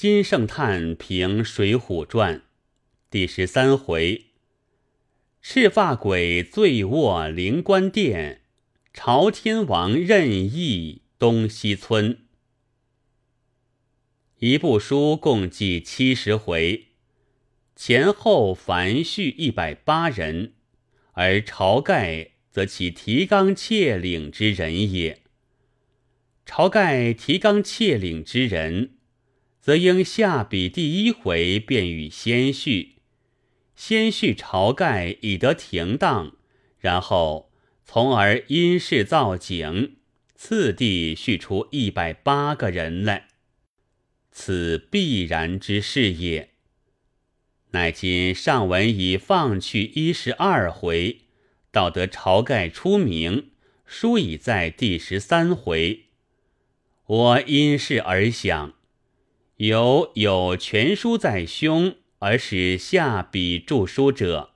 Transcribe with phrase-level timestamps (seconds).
[0.00, 2.36] 金圣叹评《水浒传》
[3.10, 4.28] 第十三回：
[5.42, 8.40] 赤发鬼醉卧灵官殿，
[8.94, 12.16] 朝天王任意东西村。
[14.38, 16.86] 一部书共计七十回，
[17.76, 20.54] 前后凡序一百八人，
[21.12, 25.20] 而晁盖则其提纲挈领之人也。
[26.46, 28.92] 晁盖提纲挈领之人。
[29.60, 32.96] 则应下笔第一回便与先序，
[33.76, 36.32] 先序晁盖以得停当，
[36.78, 37.50] 然后
[37.84, 39.96] 从而因事造景，
[40.34, 43.28] 次第叙出一百八个人来，
[44.32, 46.48] 此必然之事也。
[47.72, 51.20] 乃今上文已放去一十二回，
[51.70, 53.50] 到得晁盖出名，
[53.84, 56.06] 书已在第十三回，
[57.06, 58.74] 我因事而想。
[59.60, 64.52] 有有全书在胸而使下笔著书者，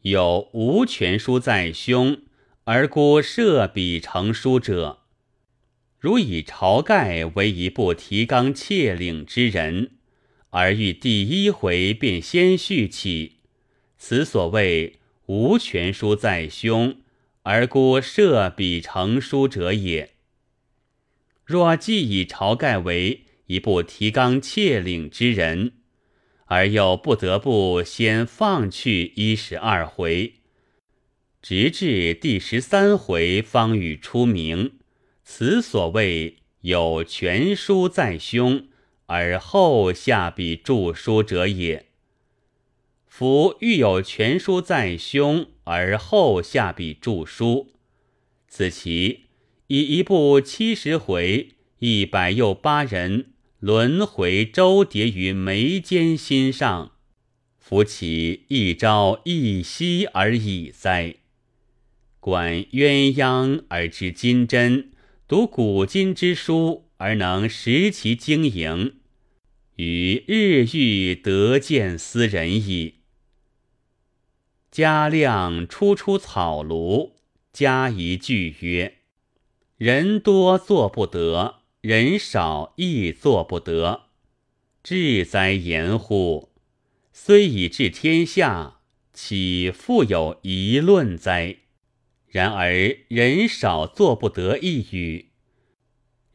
[0.00, 2.22] 有无全书在胸
[2.64, 5.02] 而孤设笔成书者。
[6.00, 9.92] 如以晁盖为一部提纲挈领之人，
[10.50, 13.36] 而欲第一回便先续起，
[13.96, 16.96] 此所谓无全书在胸
[17.42, 20.10] 而孤设笔成书者也。
[21.44, 25.72] 若既以晁盖为，一部提纲挈领之人，
[26.46, 30.36] 而又不得不先放去一十二回，
[31.42, 34.78] 直至第十三回方与出名。
[35.22, 38.68] 此所谓有全书在胸，
[39.04, 41.88] 而后下笔著书者也。
[43.06, 47.74] 夫欲有全书在胸，而后下笔著书，
[48.48, 49.26] 此其
[49.66, 51.50] 以一部七十回，
[51.80, 53.31] 一百又八人。
[53.62, 56.96] 轮回周叠于眉间心上，
[57.60, 61.14] 扶其一朝一夕而已哉！
[62.18, 64.90] 观鸳鸯而知金针，
[65.28, 68.96] 读古今之书而能识其经营，
[69.76, 72.94] 与日欲得见斯人矣。
[74.72, 77.12] 嘉亮初出草庐，
[77.52, 78.96] 加一句曰
[79.78, 84.02] ：“人多做不得。”人少亦做不得，
[84.84, 86.50] 志哉言乎！
[87.12, 88.78] 虽以治天下，
[89.12, 91.56] 岂复有疑论哉？
[92.28, 92.70] 然而
[93.08, 95.30] 人少做不得一语，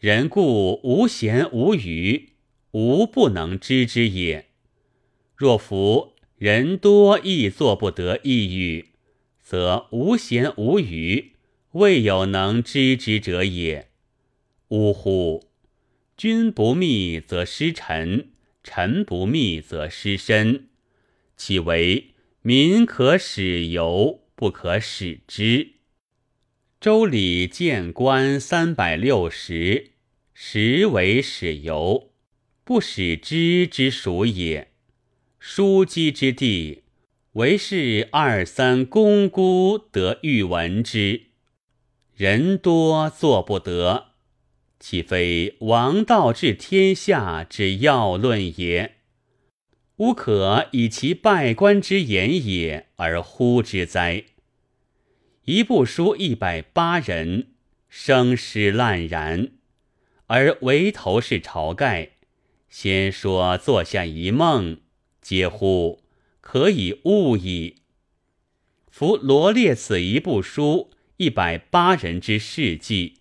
[0.00, 2.30] 人故无闲无语，
[2.72, 4.46] 无不能知之也。
[5.36, 8.86] 若夫人多亦做不得一语，
[9.40, 11.36] 则无闲无语，
[11.70, 13.85] 未有能知之者也。
[14.68, 15.48] 呜呼！
[16.16, 18.30] 君不密则失臣，
[18.64, 20.68] 臣不密则失身。
[21.36, 25.72] 岂为民可使由，不可使之？
[26.80, 29.92] 周礼谏官三百六十，
[30.34, 32.10] 实为使由，
[32.64, 34.72] 不使之之属也。
[35.40, 36.82] 枢机之地，
[37.34, 41.26] 唯是二三公姑得欲闻之，
[42.16, 44.15] 人多做不得。
[44.78, 48.96] 岂非王道治天下之要论也？
[49.96, 54.24] 吾可以其拜官之言也而呼之哉？
[55.44, 57.48] 一部书一百八人，
[57.88, 59.52] 声势烂然，
[60.26, 62.10] 而为头是晁盖。
[62.68, 64.80] 先说坐下一梦，
[65.22, 66.02] 皆乎
[66.42, 67.76] 可以悟矣。
[68.90, 73.20] 夫罗列此一部书一百八人之事迹。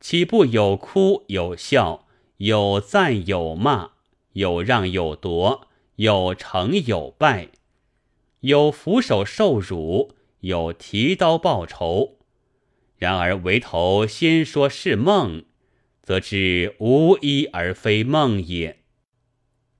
[0.00, 3.90] 岂不有哭有笑，有赞有骂，
[4.34, 5.66] 有让有夺，
[5.96, 7.48] 有成有败，
[8.40, 12.18] 有俯首受辱，有提刀报仇？
[12.96, 15.44] 然而唯头先说是梦，
[16.02, 18.78] 则知无一而非梦也。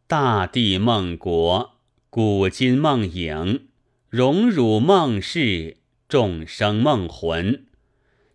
[0.08, 1.76] 大地梦国，
[2.10, 3.68] 古今梦影，
[4.08, 5.76] 荣辱梦事，
[6.08, 7.66] 众生梦魂，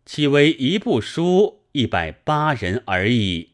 [0.05, 1.62] 岂为一部书？
[1.73, 3.53] 一百八人而已，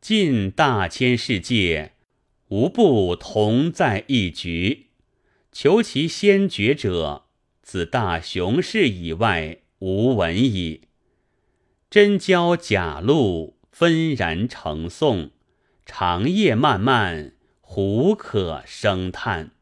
[0.00, 1.92] 尽大千世界，
[2.48, 4.86] 无不同在一局。
[5.52, 7.26] 求其先觉者，
[7.62, 10.88] 自大雄士以外，无闻矣。
[11.88, 15.30] 真交假录，纷然成诵，
[15.84, 19.52] 长夜漫漫，胡可生叹？